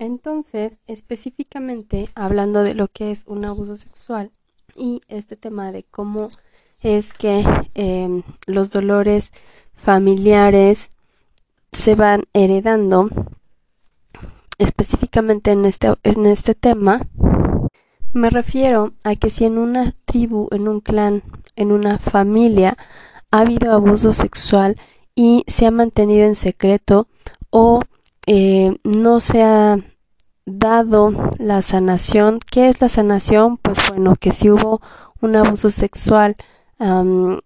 [0.00, 4.30] Entonces, específicamente hablando de lo que es un abuso sexual
[4.74, 6.30] y este tema de cómo
[6.80, 9.30] es que em, los dolores
[9.74, 10.90] familiares
[11.70, 13.10] se van heredando,
[14.56, 17.06] específicamente en este, en este tema,
[18.14, 21.22] me refiero a que si en una tribu, en un clan,
[21.56, 22.78] en una familia
[23.30, 24.78] ha habido abuso sexual
[25.14, 27.06] y se ha mantenido en secreto
[27.50, 27.82] o
[28.32, 29.78] eh, no se ha
[30.46, 32.38] dado la sanación.
[32.50, 33.56] ¿Qué es la sanación?
[33.56, 34.80] Pues bueno, que si hubo
[35.20, 36.36] un abuso sexual,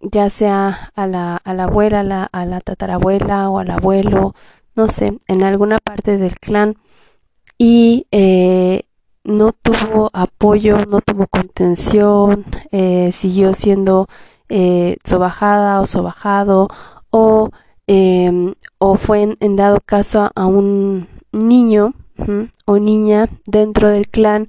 [0.00, 4.34] ya sea a la, abuela, a la, a la tatarabuela o al abuelo,
[4.76, 6.76] no sé, en alguna parte del clan
[7.58, 8.82] y eh,
[9.24, 14.08] no tuvo apoyo, no tuvo contención, eh, siguió siendo
[14.48, 16.68] eh, sobajada o sobajado
[17.10, 17.50] o,
[17.86, 21.94] em, o fue en, dado caso a un niño
[22.64, 24.46] o niña dentro del clan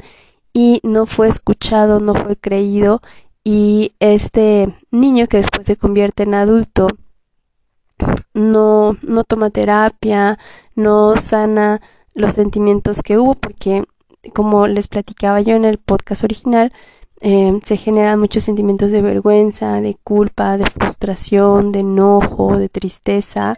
[0.54, 3.02] y no fue escuchado, no fue creído
[3.44, 6.88] y este niño que después se convierte en adulto
[8.34, 10.38] no, no toma terapia,
[10.76, 11.82] no sana
[12.14, 13.84] los sentimientos que hubo porque
[14.34, 16.74] como les platicaba yo en el podcast original,
[17.22, 23.56] eh, se generan muchos sentimientos de vergüenza, de culpa, de frustración, de enojo, de tristeza.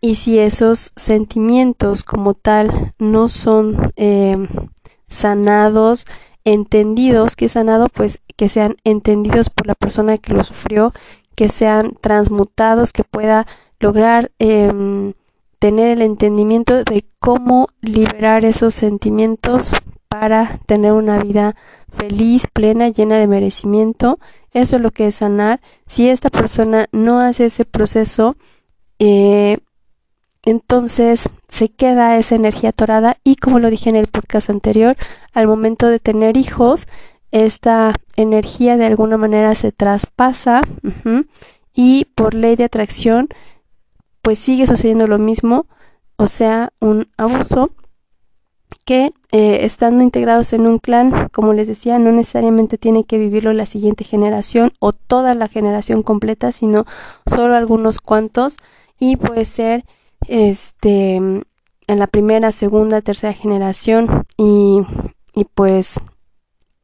[0.00, 4.36] Y si esos sentimientos como tal no son eh,
[5.08, 6.06] sanados,
[6.44, 10.92] entendidos, que sanado, pues que sean entendidos por la persona que lo sufrió,
[11.34, 13.46] que sean transmutados, que pueda
[13.78, 15.14] lograr em,
[15.58, 19.72] tener el entendimiento de cómo liberar esos sentimientos
[20.08, 21.54] para tener una vida
[21.90, 24.18] feliz, plena, llena de merecimiento.
[24.52, 25.60] Eso es lo que es sanar.
[25.86, 28.36] Si esta persona no hace ese proceso,
[28.98, 29.58] eh,
[30.44, 34.96] entonces se queda esa energía atorada y como lo dije en el podcast anterior,
[35.32, 36.86] al momento de tener hijos,
[37.30, 40.62] esta energía de alguna manera se traspasa
[41.74, 43.28] y por ley de atracción
[44.22, 45.66] pues sigue sucediendo lo mismo,
[46.16, 47.70] o sea, un abuso
[48.90, 53.52] que eh, estando integrados en un clan, como les decía, no necesariamente tiene que vivirlo
[53.52, 56.86] la siguiente generación o toda la generación completa, sino
[57.24, 58.56] solo algunos cuantos
[58.98, 59.84] y puede ser
[60.26, 61.44] este en
[61.86, 64.80] la primera, segunda, tercera generación y,
[65.36, 65.94] y pues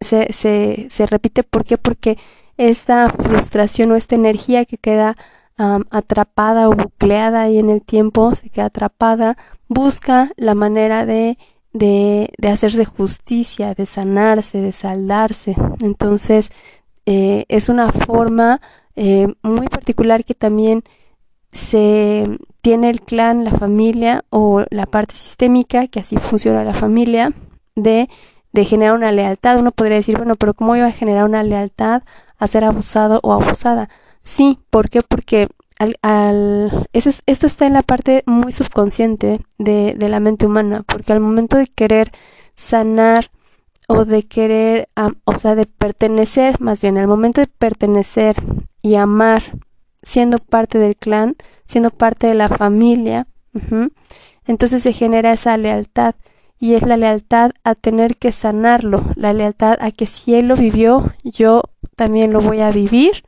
[0.01, 1.43] se, se, se repite.
[1.43, 1.77] ¿Por qué?
[1.77, 2.19] Porque
[2.57, 5.17] esta frustración o esta energía que queda
[5.59, 11.37] atrapada o bucleada ahí en el tiempo, se queda atrapada, busca la manera de,
[11.77, 15.57] de, de hacerse justicia, de sanarse, de saldarse.
[15.81, 16.51] Entonces,
[17.05, 18.61] eh, es una forma
[18.97, 20.85] eh, muy particular que también
[21.53, 22.25] se
[22.63, 27.33] tiene el clan, la familia o la parte sistémica, que así funciona la familia,
[27.75, 28.09] de,
[28.53, 29.59] de generar una lealtad.
[29.59, 32.03] Uno podría decir, bueno, pero ¿cómo iba a generar una lealtad
[32.39, 33.91] a ser abusado o abusada?
[34.23, 35.03] Sí, ¿por qué?
[35.03, 35.49] Porque
[35.79, 41.13] al, al esto está en la parte muy subconsciente de, de, la mente humana, porque
[41.13, 42.13] al momento de querer
[42.55, 43.31] sanar
[43.89, 44.89] o de querer,
[45.25, 48.37] o sea, de pertenecer, más bien, al momento de pertenecer
[48.83, 49.43] y amar,
[50.03, 53.27] siendo parte del clan, siendo parte de la familia,
[54.47, 56.15] entonces se genera esa lealtad
[56.59, 60.57] y es la lealtad a tener que sanarlo, la lealtad a que si él lo
[60.57, 61.63] vivió, yo
[61.97, 63.25] también lo voy a vivir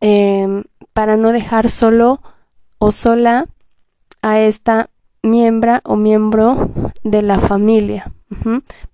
[0.00, 2.20] Em, para no dejar solo
[2.78, 3.46] o sola
[4.22, 4.90] a esta
[5.22, 6.70] miembro o miembro
[7.02, 8.12] de la familia.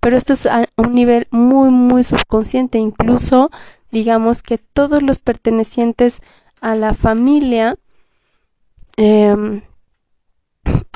[0.01, 2.79] Pero esto es a un nivel muy, muy subconsciente.
[2.79, 3.51] Incluso,
[3.91, 6.21] digamos que todos los pertenecientes
[6.61, 7.79] a la familia,
[8.97, 9.63] em,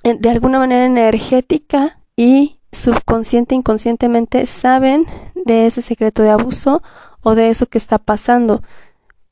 [0.02, 6.82] de alguna manera energética y subconsciente, inconscientemente, saben de ese secreto de abuso
[7.22, 8.62] o de eso que está pasando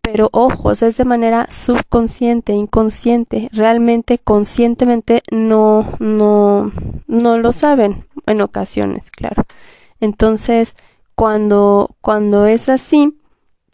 [0.05, 6.71] pero ojos, es de manera subconsciente, inconsciente, realmente conscientemente no, no,
[7.07, 9.45] no lo saben en ocasiones, claro.
[10.01, 10.77] Entonces,
[11.15, 13.17] cuando, cuando es así,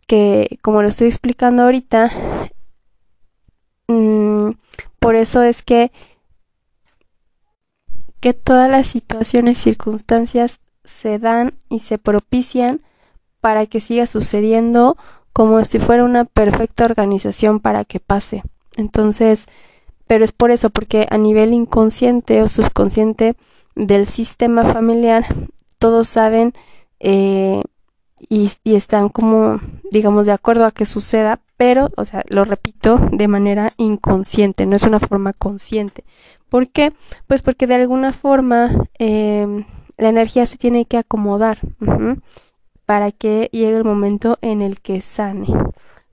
[0.07, 2.13] que como lo estoy explicando ahorita,
[3.89, 4.51] mm,
[5.01, 5.91] por eso es que,
[8.21, 12.83] que todas las situaciones, circunstancias se dan y se propician
[13.41, 14.97] para que siga sucediendo
[15.33, 18.43] como si fuera una perfecta organización para que pase.
[18.77, 19.47] Entonces,
[20.07, 23.37] pero es por eso, porque a nivel inconsciente o subconsciente
[23.75, 25.25] del sistema familiar,
[25.79, 26.53] todos saben
[26.99, 27.63] eh,
[28.29, 29.61] y, y, están como,
[29.91, 34.77] digamos, de acuerdo a que suceda, pero, o sea, lo repito, de manera inconsciente, no
[34.77, 36.05] es una forma consciente.
[36.49, 36.93] ¿Por qué?
[37.27, 39.65] Pues porque de alguna forma eh,
[39.97, 41.61] la energía se tiene que acomodar
[42.91, 45.47] para que llegue el momento en el que sane.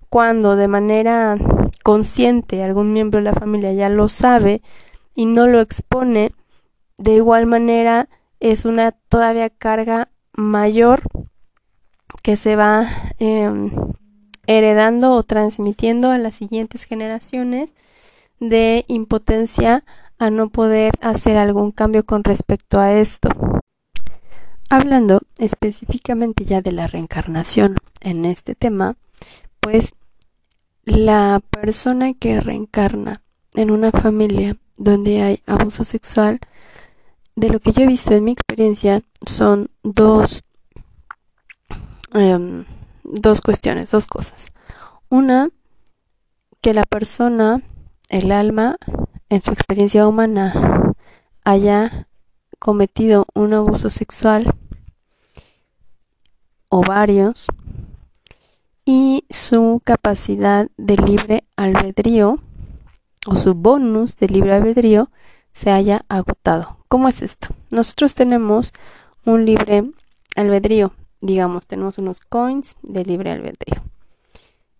[0.10, 1.36] Cuando de manera
[1.84, 4.62] consciente algún miembro de la familia ya lo sabe
[5.16, 6.34] y no lo expone,
[7.00, 8.10] de igual manera
[8.40, 11.02] es una todavía carga mayor
[12.22, 12.88] que se va
[13.18, 13.72] em,
[14.46, 17.76] heredando o transmitiendo a las siguientes generaciones
[18.40, 19.84] de impotencia
[20.20, 23.30] a no poder hacer algún cambio con respecto a esto.
[24.70, 28.98] Hablando específicamente ya de la reencarnación en este tema,
[29.62, 29.94] pues
[30.84, 33.22] la persona que reencarna
[33.54, 36.40] en una familia donde hay abuso sexual,
[37.38, 40.44] de lo que yo he visto en mi experiencia, son dos,
[42.14, 42.66] em,
[43.04, 44.52] dos cuestiones, dos cosas.
[45.10, 45.50] Una,
[46.62, 47.62] que la persona,
[48.10, 48.78] el alma,
[49.30, 50.94] en su experiencia humana,
[51.46, 52.08] haya
[52.60, 54.57] cometido un abuso sexual
[56.70, 57.48] o varios
[58.86, 62.40] y su capacidad de libre albedrío
[63.26, 65.10] o su bonus de libre albedrío
[65.54, 66.78] se haya agotado.
[66.88, 67.48] ¿Cómo es esto?
[67.72, 68.74] Nosotros tenemos
[69.26, 69.92] un libre
[70.36, 73.84] albedrío, digamos, tenemos unos coins de libre albedrío.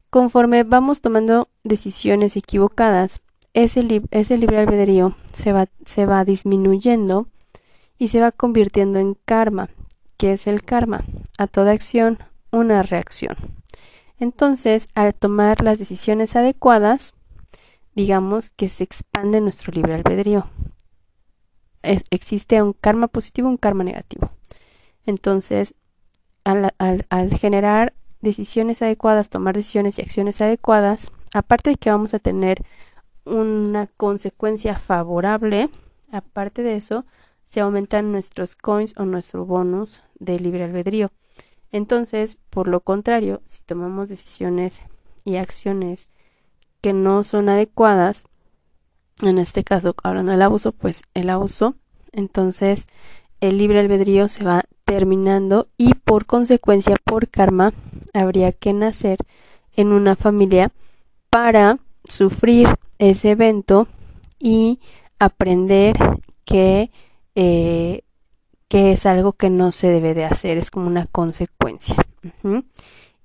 [0.10, 3.22] Conforme vamos tomando decisiones equivocadas,
[3.54, 5.52] ese, libre albedrío se
[6.06, 7.28] va disminuyendo
[7.98, 9.70] y se va convirtiendo en karma.
[10.18, 11.04] ¿Qué es el karma?
[11.38, 12.18] A toda acción,
[12.52, 13.36] una reacción.
[14.20, 17.14] Entonces, al tomar las decisiones adecuadas,
[17.94, 20.50] digamos que se expande nuestro libre albedrío.
[21.84, 24.32] existe un karma positivo un karma negativo.
[25.06, 25.76] Entonces,
[26.44, 32.20] al, al generar decisiones adecuadas, tomar decisiones y acciones adecuadas, aparte de que vamos a
[32.20, 32.64] tener
[33.26, 35.70] una consecuencia favorable,
[36.12, 37.06] aparte de eso,
[37.48, 41.12] se aumentan nuestros coins o nuestro bonus de libre albedrío.
[41.72, 44.82] Entonces, por lo contrario, si tomamos decisiones
[45.26, 46.08] y acciones
[46.82, 48.26] que no son adecuadas,
[49.22, 51.76] en este caso hablando del abuso, pues el abuso,
[52.12, 52.88] entonces
[53.42, 57.74] el libre albedrío se va terminando y por consecuencia, por karma,
[58.14, 59.18] habría que nacer
[59.76, 60.72] en una familia
[61.30, 62.68] para sufrir
[62.98, 63.88] ese evento
[64.40, 64.80] y
[65.20, 65.96] aprender
[66.46, 66.92] que
[67.40, 68.02] eh,
[68.68, 71.96] que es algo que no se debe de hacer, es como una consecuencia.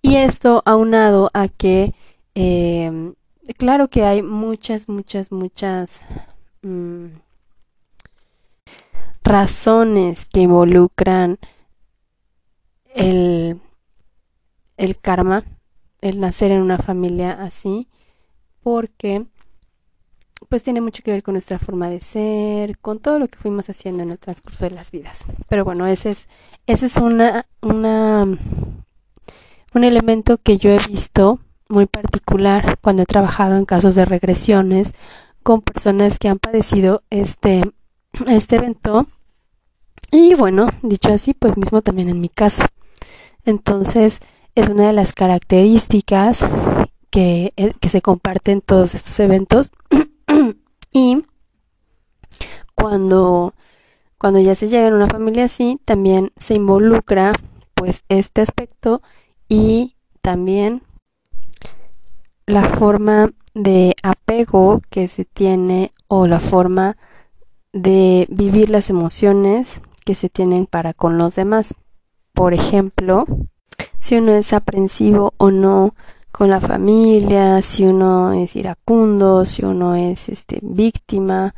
[0.02, 1.94] Y esto aunado a que,
[2.34, 3.14] em,
[3.56, 6.02] claro que hay muchas, muchas, muchas
[6.60, 7.06] mm,
[9.24, 11.38] razones que involucran
[12.94, 13.62] el,
[14.76, 15.44] el karma,
[16.02, 17.88] el nacer en una familia así,
[18.62, 19.24] porque
[20.52, 23.70] pues tiene mucho que ver con nuestra forma de ser, con todo lo que fuimos
[23.70, 25.24] haciendo en el transcurso de las vidas.
[25.48, 26.26] Pero bueno, ese es,
[26.66, 31.40] ese es una, una, un elemento que yo he visto
[31.70, 34.92] muy particular cuando he trabajado en casos de regresiones
[35.42, 37.62] con personas que han padecido este,
[38.26, 39.06] este evento.
[40.10, 42.66] Y bueno, dicho así, pues mismo también en mi caso.
[43.46, 44.20] Entonces,
[44.54, 46.40] es una de las características
[47.08, 49.70] que, eh, que se comparten todos estos eventos
[50.92, 51.24] y
[52.74, 53.54] cuando,
[54.18, 57.32] cuando ya se llega en una familia así, también se involucra
[57.74, 59.02] pues este aspecto
[59.48, 60.82] y también
[62.46, 66.96] la forma de apego que se tiene o la forma
[67.72, 71.74] de vivir las emociones que se tienen para con los demás.
[72.32, 73.26] Por ejemplo,
[73.98, 75.94] si uno es aprensivo o no
[76.32, 81.54] con la familia, si uno es iracundo, si uno es este víctima,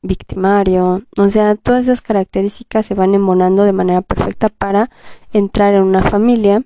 [0.00, 4.90] victimario, o sea, todas esas características se van embonando de manera perfecta para
[5.32, 6.62] entrar en una familia,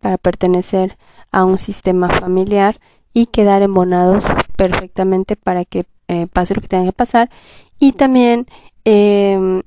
[0.00, 0.96] para pertenecer
[1.32, 2.80] a un sistema familiar
[3.12, 4.24] y quedar embonados
[4.56, 7.30] perfectamente para que eh, pase lo que tenga que pasar.
[7.78, 8.46] Y también
[8.84, 9.62] em,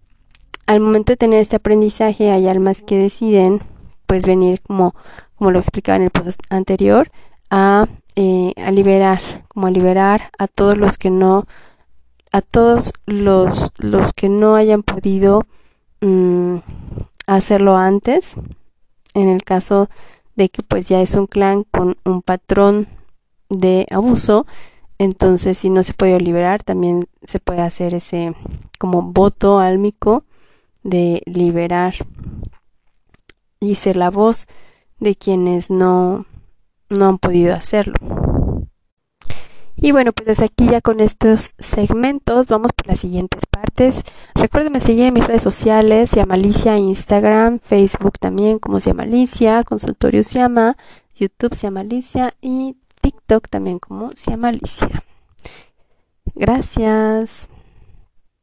[0.65, 3.61] al momento de tener este aprendizaje hay almas que deciden
[4.11, 4.93] pues venir como
[5.37, 7.09] como lo explicaba en el post anterior,
[7.49, 7.87] a,
[8.17, 11.47] eh, a liberar, como a liberar a todos los que no,
[12.33, 15.47] a todos los, los que no hayan podido
[16.01, 16.57] mm,
[17.25, 18.35] hacerlo antes,
[19.13, 19.89] en el caso
[20.35, 22.89] de que pues ya es un clan con un patrón
[23.49, 24.45] de abuso,
[24.97, 28.35] entonces si no se puede liberar, también se puede hacer ese
[28.77, 30.25] como voto álmico
[30.83, 31.93] de liberar
[33.61, 34.47] y ser la voz
[34.99, 36.25] de quienes no,
[36.89, 37.95] no han podido hacerlo.
[39.77, 44.03] Y bueno, pues desde aquí ya con estos segmentos vamos por las siguientes partes.
[44.35, 49.03] Recuerden seguir en mis redes sociales, se llama Alicia, Instagram, Facebook también como se llama
[49.03, 50.77] Alicia, Consultorio se llama,
[51.15, 55.03] YouTube se llama Alicia y TikTok también como se llama Alicia.
[56.35, 57.50] Gracias.